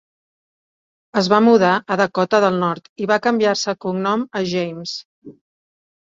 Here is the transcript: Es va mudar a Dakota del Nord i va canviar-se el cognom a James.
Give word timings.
Es 1.19 1.27
va 1.33 1.39
mudar 1.47 1.73
a 1.75 1.97
Dakota 1.99 2.39
del 2.43 2.57
Nord 2.63 2.89
i 3.05 3.09
va 3.11 3.17
canviar-se 3.25 3.69
el 3.73 3.77
cognom 3.85 4.23
a 4.39 4.41
James. 4.55 4.95